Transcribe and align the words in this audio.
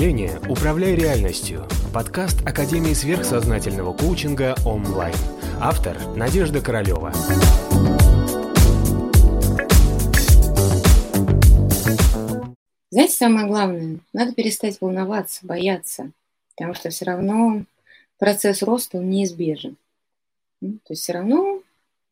мышления 0.00 0.40
«Управляй 0.48 0.94
реальностью»– 0.94 1.68
подкаст 1.92 2.40
Академии 2.46 2.94
сверхсознательного 2.94 3.92
коучинга 3.92 4.56
онлайн. 4.64 5.14
Автор– 5.60 5.94
Надежда 6.16 6.62
Королева. 6.62 7.12
Знаете, 12.90 13.12
самое 13.12 13.46
главное, 13.46 13.98
надо 14.14 14.32
перестать 14.32 14.80
волноваться, 14.80 15.44
бояться, 15.44 16.10
потому 16.56 16.72
что 16.72 16.88
все 16.88 17.04
равно 17.04 17.64
процесс 18.18 18.62
роста 18.62 18.96
неизбежен. 18.96 19.76
То 20.62 20.68
есть 20.88 21.02
все 21.02 21.12
равно 21.12 21.60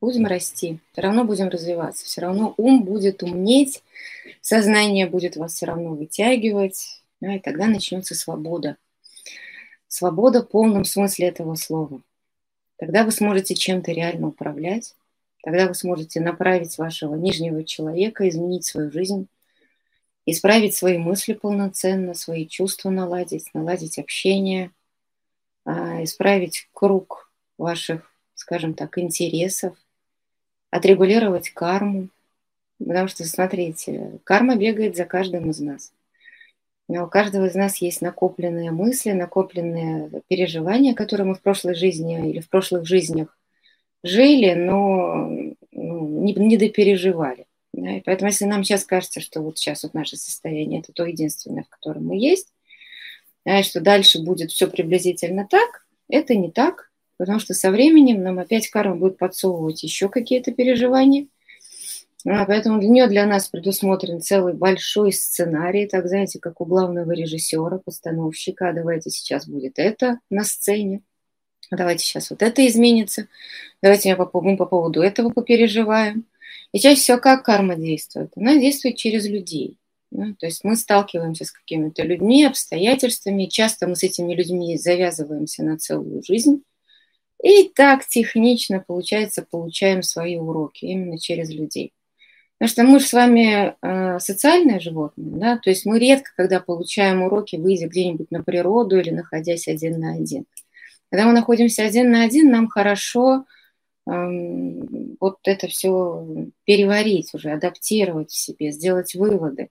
будем 0.02 0.26
расти, 0.26 0.78
все 0.92 1.00
равно 1.00 1.24
будем 1.24 1.48
развиваться, 1.48 2.04
все 2.04 2.20
равно 2.20 2.52
ум 2.58 2.82
будет 2.82 3.22
умнеть, 3.22 3.82
сознание 4.42 5.06
будет 5.06 5.36
вас 5.36 5.54
все 5.54 5.64
равно 5.64 5.94
вытягивать, 5.94 6.97
да, 7.20 7.34
и 7.34 7.40
тогда 7.40 7.66
начнется 7.66 8.14
свобода. 8.14 8.76
Свобода 9.88 10.42
в 10.42 10.48
полном 10.48 10.84
смысле 10.84 11.28
этого 11.28 11.54
слова. 11.54 12.02
Тогда 12.76 13.04
вы 13.04 13.10
сможете 13.10 13.54
чем-то 13.54 13.90
реально 13.90 14.28
управлять, 14.28 14.94
тогда 15.42 15.66
вы 15.66 15.74
сможете 15.74 16.20
направить 16.20 16.78
вашего 16.78 17.14
нижнего 17.14 17.64
человека, 17.64 18.28
изменить 18.28 18.64
свою 18.64 18.92
жизнь, 18.92 19.28
исправить 20.26 20.74
свои 20.74 20.98
мысли 20.98 21.32
полноценно, 21.32 22.14
свои 22.14 22.46
чувства 22.46 22.90
наладить, 22.90 23.52
наладить 23.54 23.98
общение, 23.98 24.70
а, 25.64 26.04
исправить 26.04 26.68
круг 26.72 27.32
ваших, 27.56 28.12
скажем 28.34 28.74
так, 28.74 28.98
интересов, 28.98 29.76
отрегулировать 30.70 31.50
карму. 31.50 32.08
Потому 32.78 33.08
что, 33.08 33.24
смотрите, 33.24 34.20
карма 34.22 34.54
бегает 34.54 34.96
за 34.96 35.04
каждым 35.04 35.50
из 35.50 35.60
нас. 35.60 35.92
У 36.88 37.06
каждого 37.06 37.46
из 37.46 37.54
нас 37.54 37.78
есть 37.78 38.00
накопленные 38.00 38.70
мысли, 38.70 39.12
накопленные 39.12 40.22
переживания, 40.28 40.94
которые 40.94 41.26
мы 41.26 41.34
в 41.34 41.42
прошлой 41.42 41.74
жизни 41.74 42.30
или 42.30 42.40
в 42.40 42.48
прошлых 42.48 42.86
жизнях 42.86 43.36
жили, 44.02 44.54
но 44.54 45.28
ну, 45.72 46.22
не, 46.22 46.32
не 46.34 46.56
допереживали. 46.56 47.46
Да? 47.74 47.98
И 47.98 48.00
поэтому, 48.00 48.30
если 48.30 48.46
нам 48.46 48.64
сейчас 48.64 48.84
кажется, 48.84 49.20
что 49.20 49.42
вот 49.42 49.58
сейчас 49.58 49.82
вот 49.82 49.92
наше 49.92 50.16
состояние 50.16 50.80
это 50.80 50.92
то 50.92 51.04
единственное, 51.04 51.64
в 51.64 51.68
котором 51.68 52.06
мы 52.06 52.16
есть, 52.16 52.54
да, 53.44 53.60
и 53.60 53.62
что 53.62 53.80
дальше 53.80 54.22
будет 54.22 54.50
все 54.50 54.66
приблизительно 54.68 55.46
так, 55.48 55.86
это 56.08 56.34
не 56.34 56.50
так, 56.50 56.88
Потому 57.18 57.40
что 57.40 57.52
со 57.52 57.70
временем 57.70 58.22
нам 58.22 58.38
опять 58.38 58.68
карма 58.68 58.94
будет 58.94 59.18
подсовывать 59.18 59.82
еще 59.82 60.08
какие-то 60.08 60.52
переживания. 60.52 61.26
А, 62.26 62.44
поэтому 62.46 62.80
для 62.80 62.88
нее 62.88 63.06
для 63.06 63.26
нас 63.26 63.48
предусмотрен 63.48 64.20
целый 64.20 64.54
большой 64.54 65.12
сценарий, 65.12 65.86
так 65.86 66.08
знаете, 66.08 66.40
как 66.40 66.60
у 66.60 66.64
главного 66.64 67.12
режиссера, 67.12 67.78
постановщика. 67.78 68.70
А 68.70 68.72
давайте 68.72 69.10
сейчас 69.10 69.46
будет 69.46 69.78
это 69.78 70.18
на 70.28 70.44
сцене. 70.44 71.02
Давайте 71.70 72.04
сейчас 72.04 72.30
вот 72.30 72.42
это 72.42 72.66
изменится. 72.66 73.28
Давайте 73.82 74.16
по, 74.16 74.40
мы 74.40 74.56
по 74.56 74.66
поводу 74.66 75.02
этого 75.02 75.30
попереживаем. 75.30 76.26
И 76.72 76.80
чаще 76.80 77.00
всего 77.00 77.18
как 77.18 77.44
карма 77.44 77.76
действует? 77.76 78.32
Она 78.36 78.58
действует 78.58 78.96
через 78.96 79.26
людей. 79.26 79.76
Да? 80.10 80.34
То 80.38 80.46
есть 80.46 80.64
мы 80.64 80.76
сталкиваемся 80.76 81.44
с 81.44 81.52
какими-то 81.52 82.02
людьми, 82.02 82.44
обстоятельствами. 82.44 83.46
Часто 83.46 83.86
мы 83.86 83.94
с 83.94 84.02
этими 84.02 84.34
людьми 84.34 84.76
завязываемся 84.76 85.62
на 85.62 85.78
целую 85.78 86.22
жизнь. 86.22 86.62
И 87.42 87.68
так 87.68 88.06
технично, 88.06 88.82
получается, 88.84 89.46
получаем 89.48 90.02
свои 90.02 90.36
уроки 90.36 90.86
именно 90.86 91.18
через 91.18 91.50
людей. 91.50 91.92
Потому 92.58 92.68
что 92.68 92.82
мы 92.84 93.00
же 93.00 93.06
с 93.06 93.12
вами 93.12 93.76
э, 93.80 94.18
социальные 94.18 94.80
животные, 94.80 95.30
да, 95.30 95.58
то 95.58 95.70
есть 95.70 95.86
мы 95.86 95.98
редко, 95.98 96.30
когда 96.36 96.58
получаем 96.58 97.22
уроки, 97.22 97.56
выйдя 97.56 97.86
где-нибудь 97.86 98.30
на 98.30 98.42
природу 98.42 98.98
или 98.98 99.10
находясь 99.10 99.68
один 99.68 100.00
на 100.00 100.14
один. 100.14 100.44
Когда 101.10 101.26
мы 101.26 101.32
находимся 101.32 101.84
один 101.84 102.10
на 102.10 102.24
один, 102.24 102.50
нам 102.50 102.68
хорошо 102.68 103.44
э, 104.06 104.10
вот 105.20 105.38
это 105.44 105.68
все 105.68 106.48
переварить 106.64 107.32
уже, 107.32 107.52
адаптировать 107.52 108.30
в 108.30 108.36
себе, 108.36 108.72
сделать 108.72 109.14
выводы. 109.14 109.68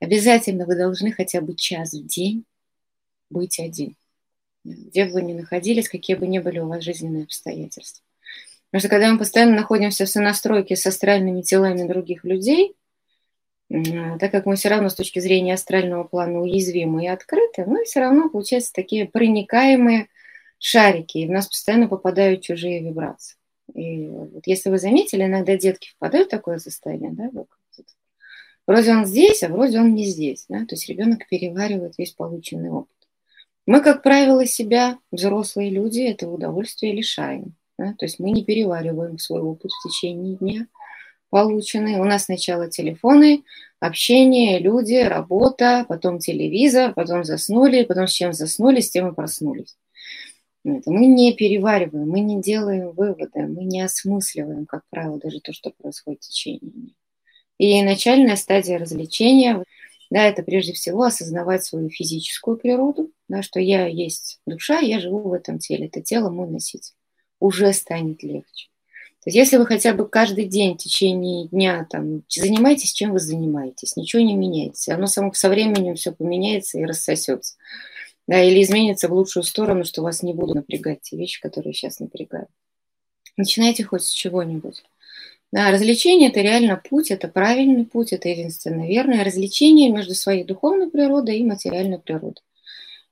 Обязательно 0.00 0.64
вы 0.64 0.76
должны 0.76 1.10
хотя 1.12 1.40
бы 1.40 1.56
час 1.56 1.92
в 1.92 2.06
день 2.06 2.44
быть 3.30 3.58
один 3.58 3.96
где 4.68 5.06
бы 5.06 5.12
вы 5.12 5.22
ни 5.22 5.32
находились, 5.32 5.88
какие 5.88 6.16
бы 6.16 6.26
ни 6.26 6.38
были 6.38 6.58
у 6.58 6.68
вас 6.68 6.82
жизненные 6.82 7.24
обстоятельства. 7.24 8.04
Потому 8.70 8.80
что 8.80 8.88
когда 8.88 9.12
мы 9.12 9.18
постоянно 9.18 9.56
находимся 9.56 10.04
в 10.04 10.08
сонастройке 10.08 10.76
с 10.76 10.86
астральными 10.86 11.42
телами 11.42 11.88
других 11.88 12.24
людей, 12.24 12.74
так 13.70 14.30
как 14.30 14.46
мы 14.46 14.56
все 14.56 14.68
равно 14.68 14.88
с 14.88 14.94
точки 14.94 15.18
зрения 15.18 15.54
астрального 15.54 16.04
плана 16.04 16.40
уязвимы 16.40 17.04
и 17.04 17.08
открыты, 17.08 17.64
мы 17.66 17.84
все 17.84 18.00
равно, 18.00 18.28
получается, 18.30 18.72
такие 18.72 19.06
проникаемые 19.06 20.08
шарики, 20.58 21.18
и 21.18 21.26
в 21.26 21.30
нас 21.30 21.46
постоянно 21.46 21.88
попадают 21.88 22.42
чужие 22.42 22.82
вибрации. 22.82 23.36
И 23.74 24.06
вот 24.08 24.46
если 24.46 24.70
вы 24.70 24.78
заметили, 24.78 25.24
иногда 25.24 25.56
детки 25.56 25.90
впадают 25.90 26.28
в 26.28 26.30
такое 26.30 26.58
состояние, 26.58 27.10
да, 27.12 27.30
вроде 28.66 28.92
он 28.92 29.04
здесь, 29.06 29.42
а 29.42 29.48
вроде 29.48 29.78
он 29.78 29.94
не 29.94 30.04
здесь, 30.04 30.46
да, 30.48 30.60
то 30.60 30.74
есть 30.74 30.88
ребенок 30.88 31.28
переваривает 31.28 31.94
весь 31.98 32.12
полученный 32.12 32.70
опыт. 32.70 32.96
Мы, 33.66 33.82
как 33.82 34.02
правило, 34.02 34.46
себя, 34.46 34.98
взрослые 35.12 35.68
люди, 35.68 36.00
этого 36.00 36.34
удовольствия 36.34 36.92
лишаем. 36.92 37.54
Да? 37.78 37.94
То 37.98 38.06
есть 38.06 38.18
мы 38.18 38.30
не 38.30 38.44
перевариваем 38.44 39.18
свой 39.18 39.40
опыт 39.40 39.70
в 39.70 39.88
течение 39.88 40.36
дня 40.36 40.66
полученный. 41.30 41.96
У 41.96 42.04
нас 42.04 42.24
сначала 42.24 42.68
телефоны, 42.68 43.44
общение, 43.80 44.58
люди, 44.58 44.94
работа, 44.94 45.84
потом 45.88 46.18
телевизор, 46.18 46.94
потом 46.94 47.24
заснули, 47.24 47.84
потом 47.84 48.06
с 48.06 48.12
чем 48.12 48.32
заснули, 48.32 48.80
с 48.80 48.90
тем 48.90 49.08
и 49.08 49.14
проснулись. 49.14 49.76
Это 50.64 50.90
мы 50.90 51.06
не 51.06 51.34
перевариваем, 51.34 52.08
мы 52.08 52.20
не 52.20 52.40
делаем 52.42 52.92
выводы, 52.92 53.46
мы 53.46 53.64
не 53.64 53.80
осмысливаем, 53.80 54.66
как 54.66 54.82
правило, 54.90 55.18
даже 55.18 55.40
то, 55.40 55.52
что 55.52 55.70
происходит 55.70 56.22
в 56.22 56.28
течение 56.28 56.60
дня. 56.60 56.90
И 57.58 57.82
начальная 57.82 58.36
стадия 58.36 58.78
развлечения– 58.78 59.62
да, 60.10 60.24
это 60.24 60.42
прежде 60.42 60.72
всего 60.72 61.02
осознавать 61.02 61.64
свою 61.64 61.90
физическую 61.90 62.56
природу, 62.56 63.12
да, 63.28 63.42
что 63.42 63.60
я 63.60 63.86
есть 63.86 64.40
душа, 64.46 64.78
я 64.78 65.00
живу 65.00 65.20
в 65.28 65.34
этом 65.34 65.58
теле, 65.58 65.86
это 65.86 66.00
тело 66.00 66.30
мой 66.30 66.48
носитель. 66.48 66.94
Уже 67.40 67.72
станет 67.72 68.22
легче. 68.22 68.68
То 69.22 69.30
есть 69.30 69.36
если 69.36 69.56
вы 69.56 69.66
хотя 69.66 69.92
бы 69.94 70.08
каждый 70.08 70.46
день 70.46 70.74
в 70.74 70.78
течение 70.78 71.48
дня 71.48 71.86
там, 71.90 72.22
занимаетесь, 72.28 72.92
чем 72.92 73.12
вы 73.12 73.18
занимаетесь, 73.18 73.96
ничего 73.96 74.22
не 74.22 74.34
меняется, 74.34 74.94
оно 74.94 75.06
само 75.06 75.32
со 75.34 75.48
временем 75.48 75.96
все 75.96 76.12
поменяется 76.12 76.78
и 76.78 76.84
рассосется. 76.84 77.56
Да, 78.26 78.42
или 78.42 78.62
изменится 78.62 79.08
в 79.08 79.12
лучшую 79.12 79.42
сторону, 79.42 79.84
что 79.84 80.02
вас 80.02 80.22
не 80.22 80.34
будут 80.34 80.56
напрягать 80.56 81.00
те 81.02 81.16
вещи, 81.16 81.40
которые 81.40 81.72
сейчас 81.72 81.98
напрягают. 81.98 82.48
Начинайте 83.36 83.84
хоть 83.84 84.02
с 84.02 84.10
чего-нибудь. 84.10 84.82
Да, 85.50 85.70
развлечение– 85.70 86.28
это 86.30 86.40
реально 86.40 86.76
путь, 86.76 87.10
это 87.10 87.26
правильный 87.26 87.86
путь, 87.86 88.12
это 88.12 88.28
единственно 88.28 88.86
верное 88.86 89.24
развлечение 89.24 89.90
между 89.90 90.14
своей 90.14 90.44
духовной 90.44 90.90
природой 90.90 91.38
и 91.38 91.44
материальной 91.44 91.98
природой. 91.98 92.42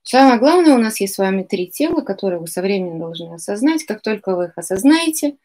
Самое 0.09 0.39
главное, 0.39 0.73
у 0.73 0.77
нас 0.77 1.01
есть 1.01 1.15
с 1.15 1.17
вами 1.17 1.43
три 1.43 1.67
тела, 1.67 1.99
которые 1.99 2.39
вы 2.39 2.47
со 2.47 2.61
временем 2.61 2.97
должны 2.97 3.33
осознать. 3.33 3.83
Как 3.83 4.01
только 4.01 4.37
вы 4.37 4.45
их 4.45 4.53
осознаете, 4.55 5.35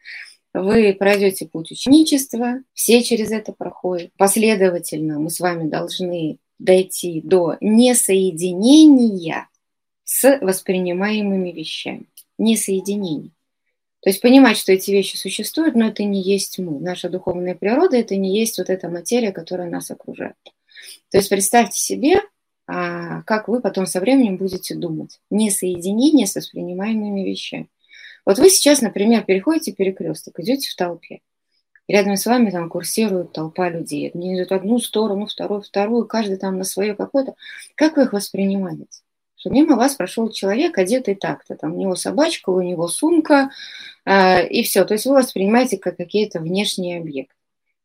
вы 0.53 0.95
пройдете 0.97 1.47
путь 1.47 1.71
ученичества, 1.71 2.61
все 2.73 3.03
через 3.03 3.31
это 3.31 3.51
проходят. 3.51 4.11
Последовательно 4.17 5.19
мы 5.19 5.31
с 5.31 5.41
вами 5.41 5.67
должны 5.67 6.37
дойти 6.59 7.19
до 7.21 7.57
несоединения 7.59 9.49
с 10.05 10.39
воспринимаемыми 10.39 11.51
вещами. 11.51 12.05
Несоединение. 12.37 13.31
То 13.99 14.11
есть 14.11 14.21
понимать, 14.21 14.57
что 14.57 14.71
эти 14.71 14.91
вещи 14.91 15.17
существуют, 15.17 15.75
но 15.75 15.87
это 15.89 16.05
не 16.05 16.21
есть 16.21 16.57
мы. 16.57 16.79
Наша 16.79 17.09
духовная 17.09 17.55
природа– 17.55 17.97
это 17.97 18.15
не 18.15 18.39
есть 18.39 18.57
вот 18.59 18.69
эта 18.69 18.87
материя, 18.87 19.33
которая 19.33 19.69
нас 19.69 19.91
окружает. 19.91 20.37
То 21.11 21.17
есть 21.17 21.29
представьте 21.29 21.77
себе, 21.77 22.21
как 22.65 23.47
вы 23.47 23.61
потом 23.61 23.85
со 23.85 23.99
временем 23.99 24.37
будете 24.37 24.75
думать. 24.75 25.19
Не 25.29 25.51
соединение 25.51 26.27
с 26.27 26.35
воспринимаемыми 26.35 27.21
вещами. 27.21 27.67
Вот 28.25 28.39
вы 28.39 28.49
сейчас, 28.49 28.81
например, 28.81 29.23
переходите 29.23 29.73
перекресток, 29.73 30.39
идете 30.39 30.69
в 30.69 30.75
толпе. 30.75 31.21
рядом 31.87 32.15
с 32.15 32.25
вами 32.25 32.51
там 32.51 32.69
курсирует 32.69 33.33
толпа 33.33 33.69
людей. 33.69 34.11
Они 34.13 34.37
идут 34.37 34.51
в 34.51 34.53
одну 34.53 34.79
сторону, 34.79 35.25
вторую, 35.25 35.61
вторую, 35.61 36.07
каждый 36.07 36.37
там 36.37 36.57
на 36.57 36.63
свое 36.63 36.95
какое-то. 36.95 37.35
Как 37.75 37.97
вы 37.97 38.03
их 38.03 38.13
воспринимаете? 38.13 39.03
что 39.43 39.49
мимо 39.49 39.75
вас 39.75 39.95
прошел 39.95 40.29
человек, 40.31 40.77
одетый 40.77 41.15
так-то, 41.15 41.57
там 41.57 41.75
у 41.75 41.77
него 41.77 41.95
собачка, 41.95 42.49
у 42.49 42.61
него 42.61 42.87
сумка, 42.87 43.49
э, 44.05 44.47
и 44.47 44.63
все. 44.63 44.85
То 44.85 44.93
есть 44.93 45.05
вы 45.05 45.15
воспринимаете 45.15 45.77
как 45.77 45.97
какие-то 45.97 46.39
внешние 46.39 47.01
объекты. 47.01 47.35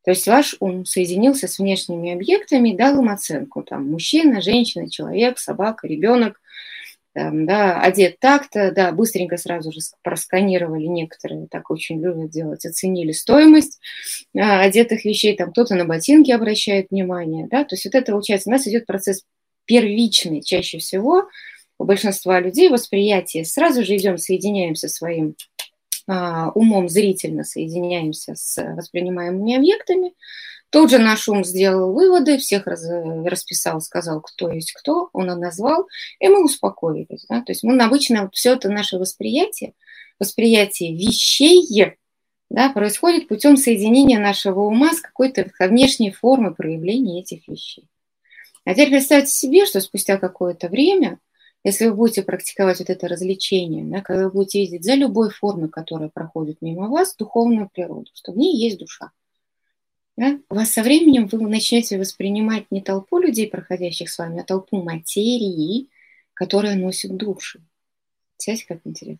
То 0.03 0.11
есть 0.11 0.27
ваш 0.27 0.55
ум 0.59 0.85
соединился 0.85 1.47
с 1.47 1.59
внешними 1.59 2.13
объектами 2.13 2.75
дал 2.75 3.01
им 3.01 3.09
оценку. 3.09 3.63
Там 3.63 3.91
мужчина, 3.91 4.41
женщина, 4.41 4.89
человек, 4.89 5.39
собака, 5.39 5.87
ребенок, 5.87 6.39
там, 7.13 7.45
да, 7.45 7.81
одет 7.81 8.19
так-то, 8.19 8.71
да, 8.71 8.91
быстренько 8.91 9.37
сразу 9.37 9.71
же 9.71 9.79
просканировали 10.03 10.85
некоторые, 10.85 11.47
так 11.47 11.69
очень 11.71 12.01
любят 12.01 12.29
делать, 12.29 12.65
оценили 12.65 13.11
стоимость 13.11 13.79
а, 14.37 14.61
одетых 14.61 15.05
вещей, 15.05 15.35
там 15.35 15.51
кто-то 15.51 15.75
на 15.75 15.85
ботинки 15.85 16.31
обращает 16.31 16.91
внимание, 16.91 17.47
да, 17.49 17.63
то 17.63 17.73
есть 17.73 17.85
вот 17.85 17.95
это, 17.95 18.11
получается, 18.11 18.49
у 18.49 18.51
нас 18.53 18.67
идет 18.67 18.85
процесс 18.85 19.23
первичный 19.65 20.41
чаще 20.41 20.77
всего 20.77 21.27
у 21.79 21.85
большинства 21.85 22.39
людей 22.39 22.69
восприятие. 22.69 23.45
Сразу 23.45 23.83
же 23.83 23.95
идем, 23.95 24.17
соединяемся 24.17 24.89
своим 24.89 25.35
умом 26.55 26.89
зрительно 26.89 27.43
соединяемся 27.43 28.35
с 28.35 28.61
воспринимаемыми 28.75 29.55
объектами. 29.55 30.13
Тут 30.71 30.91
же 30.91 30.99
наш 30.99 31.27
ум 31.27 31.43
сделал 31.43 31.93
выводы, 31.93 32.37
всех 32.37 32.67
раз, 32.67 32.85
расписал, 33.25 33.81
сказал, 33.81 34.21
кто 34.21 34.51
есть 34.51 34.71
кто, 34.73 35.09
он 35.13 35.25
назвал, 35.27 35.87
и 36.19 36.27
мы 36.27 36.43
успокоились. 36.43 37.25
Да? 37.27 37.41
То 37.41 37.51
есть 37.51 37.63
мы 37.63 37.81
обычно 37.81 38.29
все 38.31 38.53
это 38.53 38.69
наше 38.69 38.97
восприятие, 38.97 39.73
восприятие 40.19 40.95
вещей, 40.95 41.95
да, 42.49 42.69
происходит 42.69 43.27
путем 43.27 43.57
соединения 43.57 44.19
нашего 44.19 44.61
ума 44.61 44.93
с 44.93 45.01
какой-то 45.01 45.49
внешней 45.59 46.11
формой 46.11 46.53
проявления 46.53 47.21
этих 47.21 47.47
вещей. 47.47 47.87
А 48.65 48.73
теперь 48.73 48.89
представьте 48.89 49.31
себе, 49.31 49.65
что 49.65 49.81
спустя 49.81 50.17
какое-то 50.17 50.67
время, 50.67 51.19
если 51.63 51.87
вы 51.87 51.95
будете 51.95 52.23
практиковать 52.23 52.79
вот 52.79 52.89
это 52.89 53.07
развлечение, 53.07 53.83
да, 53.85 54.01
когда 54.01 54.25
вы 54.25 54.31
будете 54.31 54.61
видеть 54.61 54.85
за 54.85 54.93
любой 54.95 55.29
формой, 55.29 55.69
которая 55.69 56.09
проходит 56.09 56.61
мимо 56.61 56.87
вас, 56.87 57.15
духовную 57.15 57.69
природу, 57.73 58.09
что 58.13 58.31
в 58.31 58.37
ней 58.37 58.55
есть 58.55 58.79
душа. 58.79 59.11
Да? 60.15 60.39
У 60.49 60.55
вас 60.55 60.71
со 60.71 60.83
временем 60.83 61.27
вы 61.27 61.39
начнете 61.47 61.97
воспринимать 61.97 62.65
не 62.71 62.81
толпу 62.81 63.19
людей, 63.19 63.49
проходящих 63.49 64.09
с 64.09 64.17
вами, 64.17 64.41
а 64.41 64.43
толпу 64.43 64.81
материи, 64.81 65.89
которая 66.33 66.75
носит 66.75 67.15
души. 67.15 67.61
Представляете, 68.35 68.65
как 68.67 68.79
интересно? 68.85 69.19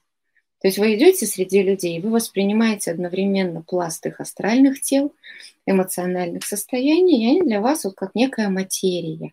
То 0.62 0.68
есть 0.68 0.77
вы 0.77 0.95
идете 0.95 1.25
среди 1.25 1.62
людей, 1.63 2.01
вы 2.01 2.09
воспринимаете 2.09 2.91
одновременно 2.91 3.62
пласт 3.62 4.06
их 4.06 4.19
астральных 4.19 4.81
тел, 4.81 5.13
эмоциональных 5.65 6.44
состояний, 6.45 7.24
и 7.24 7.30
они 7.30 7.41
для 7.41 7.62
вас 7.62 7.86
вот 7.86 7.95
как 7.95 8.13
некая 8.13 8.50
материя, 8.50 9.31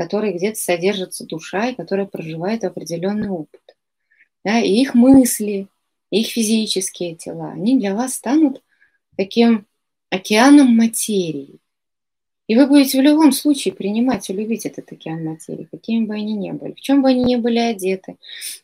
которой 0.00 0.32
где-то 0.32 0.58
содержится 0.58 1.26
душа, 1.26 1.68
и 1.68 1.74
которая 1.74 2.06
проживает 2.06 2.64
определенный 2.64 3.28
опыт. 3.28 3.60
Да, 4.42 4.58
и 4.58 4.72
их 4.72 4.94
мысли, 4.94 5.66
их 6.10 6.28
физические 6.28 7.16
тела, 7.16 7.50
они 7.50 7.78
для 7.78 7.94
вас 7.94 8.14
станут 8.14 8.62
таким 9.18 9.66
океаном 10.08 10.74
материи. 10.74 11.58
И 12.46 12.56
вы 12.56 12.66
будете 12.66 12.98
в 12.98 13.02
любом 13.02 13.32
случае 13.32 13.74
принимать 13.74 14.30
и 14.30 14.32
любить 14.32 14.64
этот 14.64 14.90
океан 14.90 15.22
материи, 15.22 15.68
какими 15.70 16.06
бы 16.06 16.14
они 16.14 16.32
ни 16.32 16.50
были, 16.52 16.72
в 16.72 16.80
чем 16.80 17.02
бы 17.02 17.10
они 17.10 17.22
ни 17.22 17.36
были 17.36 17.58
одеты, 17.58 18.16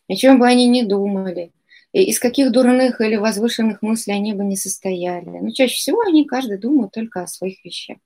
о 0.08 0.14
чем 0.14 0.38
бы 0.38 0.46
они 0.46 0.66
ни 0.66 0.84
думали, 0.84 1.52
из 1.92 2.18
каких 2.18 2.50
дурных 2.50 3.02
или 3.02 3.16
возвышенных 3.16 3.82
мыслей 3.82 4.14
они 4.14 4.32
бы 4.32 4.42
не 4.42 4.56
состояли. 4.56 5.28
Но 5.28 5.50
чаще 5.50 5.74
всего 5.74 6.00
они 6.00 6.24
каждый 6.24 6.56
думают 6.56 6.92
только 6.92 7.22
о 7.22 7.26
своих 7.26 7.62
вещах. 7.62 7.98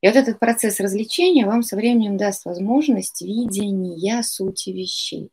И 0.00 0.06
вот 0.06 0.16
этот 0.16 0.38
процесс 0.38 0.80
развлечения 0.80 1.46
вам 1.46 1.62
со 1.62 1.76
временем 1.76 2.16
даст 2.16 2.44
возможность 2.44 3.20
видения 3.20 4.22
сути 4.22 4.70
вещей, 4.70 5.30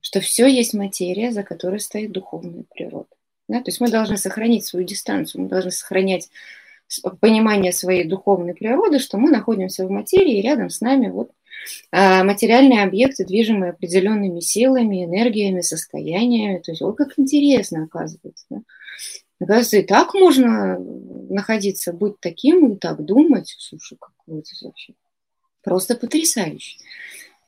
что 0.00 0.20
все 0.20 0.46
есть 0.46 0.74
материя, 0.74 1.30
за 1.30 1.42
которой 1.42 1.80
стоит 1.80 2.12
духовная 2.12 2.64
природа. 2.74 3.08
Да? 3.48 3.58
То 3.58 3.68
есть 3.68 3.80
мы 3.80 3.88
должны 3.90 4.16
сохранить 4.16 4.66
свою 4.66 4.84
дистанцию, 4.84 5.42
мы 5.42 5.48
должны 5.48 5.70
сохранять 5.70 6.30
понимание 7.20 7.72
своей 7.72 8.04
духовной 8.04 8.54
природы, 8.54 8.98
что 8.98 9.18
мы 9.18 9.30
находимся 9.30 9.86
в 9.86 9.90
материи, 9.90 10.38
и 10.38 10.42
рядом 10.42 10.70
с 10.70 10.80
нами 10.80 11.08
вот 11.08 11.30
а, 11.92 12.24
материальные 12.24 12.82
объекты, 12.82 13.24
движимые 13.24 13.70
определенными 13.70 14.40
силами, 14.40 15.04
энергиями, 15.04 15.60
состояниями. 15.60 16.58
То 16.58 16.72
есть, 16.72 16.80
вот 16.80 16.96
как 16.96 17.16
интересно, 17.16 17.84
оказывается. 17.84 18.46
Да? 18.50 18.62
Оказывается, 19.40 19.78
и 19.78 19.82
так 19.82 20.12
можно 20.14 20.78
находиться, 20.78 21.92
быть 21.92 22.20
таким 22.20 22.72
и 22.72 22.76
так 22.76 23.02
думать. 23.04 23.54
Слушай, 23.58 23.96
какое 23.98 24.40
это 24.40 24.50
вообще 24.62 24.94
просто 25.62 25.96
потрясающе. 25.96 26.78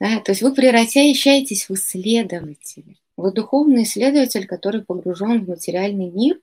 Да? 0.01 0.21
То 0.21 0.33
есть 0.33 0.43
вы 0.43 0.55
превращаетесь 0.55 1.69
в 1.69 1.75
исследователя. 1.75 2.97
Вы 3.17 3.33
духовный 3.33 3.83
исследователь, 3.83 4.47
который 4.47 4.83
погружен 4.83 5.45
в 5.45 5.49
материальный 5.49 6.11
мир, 6.11 6.41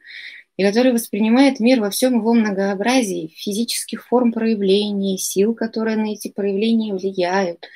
и 0.55 0.63
который 0.63 0.91
воспринимает 0.91 1.59
мир 1.59 1.79
во 1.79 1.89
всем 1.89 2.17
его 2.17 2.33
многообразии, 2.33 3.33
физических 3.35 4.05
форм 4.05 4.31
проявлений, 4.31 5.17
сил, 5.17 5.55
которые 5.55 5.97
на 5.97 6.11
эти 6.13 6.29
проявления 6.29 6.93
влияют, 6.93 7.67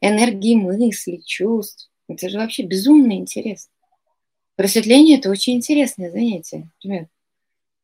энергии 0.00 0.56
мыслей, 0.56 1.22
чувств. 1.24 1.90
Это 2.08 2.28
же 2.28 2.38
вообще 2.38 2.62
безумно 2.64 3.12
интересно. 3.12 3.70
Просветление– 4.56 5.18
это 5.20 5.30
очень 5.30 5.54
интересное 5.54 6.10
занятие, 6.10 6.70
ребят. 6.82 7.08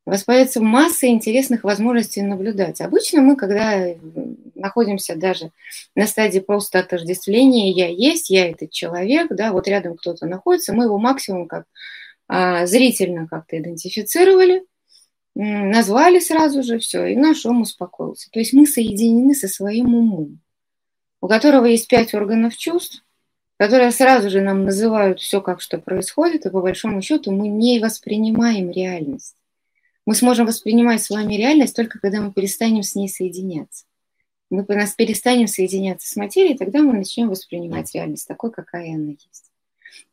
У 0.07 0.11
вас 0.11 0.23
появится 0.23 0.63
масса 0.63 1.09
интересных 1.09 1.65
возможностей 1.65 2.23
наблюдать. 2.23 2.81
Обычно 2.81 3.23
мы, 3.23 3.35
когда 3.35 3.89
находимся 4.55 5.17
даже 5.17 5.51
на 5.97 6.07
стадии 6.07 6.39
просто 6.39 6.79
отождествления, 6.79 7.73
я 7.73 7.89
есть, 7.89 8.31
я 8.31 8.49
этот 8.49 8.71
человек, 8.71 9.27
да, 9.31 9.51
вот 9.51 9.67
рядом 9.67 9.97
кто-то 9.97 10.27
находится, 10.27 10.73
мы 10.73 10.85
его 10.85 10.97
максимум 10.99 11.49
как 11.49 11.65
а, 12.29 12.67
зрительно 12.67 13.27
как-то 13.27 13.59
идентифицировали, 13.59 14.65
назвали 15.35 16.21
сразу 16.21 16.63
же 16.63 16.79
все, 16.79 17.07
и 17.07 17.17
наш 17.17 17.45
ум 17.45 17.63
успокоился. 17.63 18.31
То 18.31 18.39
есть 18.39 18.53
мы 18.53 18.67
соединены 18.67 19.35
со 19.35 19.49
своим 19.49 19.93
умом, 19.93 20.39
у 21.21 21.27
которого 21.27 21.65
есть 21.65 21.89
пять 21.89 22.15
органов 22.15 22.57
чувств, 22.57 23.05
которые 23.59 23.91
сразу 23.91 24.31
же 24.31 24.41
нам 24.41 24.65
называют 24.65 25.19
все, 25.19 25.41
как 25.41 25.61
что 25.61 25.79
происходит, 25.79 26.47
и 26.47 26.51
по 26.51 26.61
большому 26.61 27.03
счету 27.03 27.33
мы 27.33 27.49
не 27.49 27.81
воспринимаем 27.81 28.71
реальность. 28.71 29.35
Мы 30.07 30.15
сможем 30.15 30.47
воспринимать 30.47 31.03
с 31.03 31.11
вами 31.11 31.35
реальность 31.35 31.75
только 31.75 31.99
когда 31.99 32.21
мы 32.21 32.33
перестанем 32.33 32.85
с 32.85 32.95
ней 32.95 33.09
соединяться. 33.09 33.85
Мы 34.51 34.65
нас 34.69 34.93
перестанем 34.95 35.49
соединяться 35.49 36.09
с 36.09 36.15
материей, 36.15 36.57
тогда 36.57 36.81
мы 36.81 36.93
начнем 36.93 37.29
воспринимать 37.29 37.93
реальность 37.93 38.29
такой, 38.29 38.53
какая 38.53 38.95
она 38.95 39.11
есть. 39.11 39.51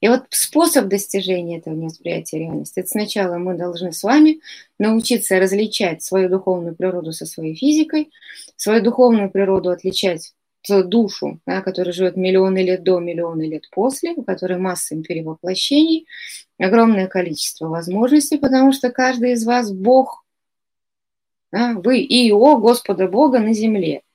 И 0.02 0.08
вот 0.08 0.24
способ 0.32 0.88
достижения 0.88 1.60
этого 1.60 1.76
восприятия 1.76 2.40
реальности, 2.40 2.80
это 2.80 2.90
сначала 2.90 3.38
мы 3.38 3.56
должны 3.56 3.92
с 3.92 4.02
вами 4.02 4.40
научиться 4.80 5.40
различать 5.40 6.02
свою 6.02 6.30
духовную 6.30 6.76
природу 6.76 7.12
со 7.12 7.26
своей 7.28 7.56
физикой, 7.56 8.12
свою 8.56 8.82
духовную 8.82 9.30
природу 9.30 9.70
отличать 9.70 10.34
душу, 10.68 11.40
да, 11.46 11.62
которая 11.62 11.94
живет 11.94 12.16
миллионы 12.16 12.64
лет 12.64 12.84
до, 12.84 13.00
миллионы 13.00 13.44
лет 13.44 13.70
после, 13.72 14.14
у 14.14 14.24
которой 14.24 14.58
масса 14.58 14.96
перевоплощений, 15.02 16.08
огромное 16.58 17.08
количество 17.08 17.68
возможностей, 17.68 18.38
потому 18.38 18.72
что 18.72 18.90
каждый 18.90 19.34
из 19.34 19.46
вас 19.46 19.72
Бог, 19.72 20.26
да, 21.52 21.74
вы 21.74 22.00
и 22.00 22.32
о 22.32 22.58
Господа 22.58 23.08
Бога 23.08 23.40
на 23.40 23.54
земле– 23.54 24.02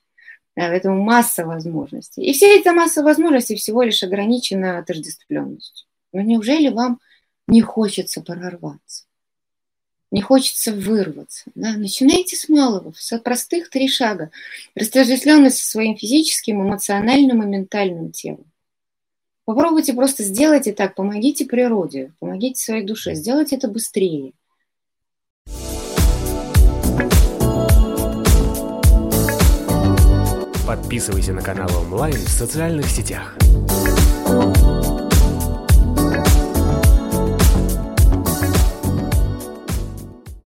Поэтому 0.58 1.00
масса 1.04 1.46
возможностей. 1.46 2.22
И 2.22 2.32
все 2.32 2.58
эта 2.58 2.72
масса 2.72 3.04
возможностей 3.04 3.54
всего 3.54 3.84
лишь 3.84 4.02
ограничена 4.02 4.78
отождествленностью. 4.78 5.86
Но 6.12 6.20
неужели 6.20 6.68
вам 6.68 6.98
не 7.46 7.62
хочется 7.62 8.22
прорваться? 8.22 9.04
Не 10.10 10.22
хочется 10.22 10.72
вырваться. 10.72 11.50
Да? 11.54 11.72
Начинайте 11.76 12.34
с 12.36 12.48
малого, 12.48 12.94
с 12.96 13.18
простых 13.18 13.68
три 13.68 13.88
шага. 13.88 14.30
Растождествленность 14.74 15.58
со 15.58 15.70
своим 15.70 15.96
физическим, 15.96 16.62
эмоциональным 16.62 17.42
и 17.42 17.46
ментальным 17.46 18.10
телом. 18.10 18.46
Попробуйте 19.44 19.92
просто 19.94 20.24
сделать 20.24 20.66
и 20.66 20.72
так. 20.72 20.94
Помогите 20.94 21.44
природе, 21.44 22.12
помогите 22.20 22.60
своей 22.60 22.84
душе. 22.84 23.14
Сделайте 23.14 23.56
это 23.56 23.68
быстрее. 23.68 24.32
Подписывайся 30.66 31.32
на 31.32 31.40
канал 31.40 31.70
онлайн 31.80 32.16
в 32.16 32.28
социальных 32.28 32.86
сетях. 32.86 33.36